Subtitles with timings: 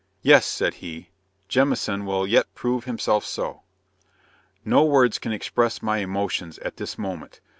[0.23, 1.09] yes, said he,
[1.47, 3.61] Jamieson will yet prove himself so."
[4.65, 7.39] No words can express my emotions at this moment.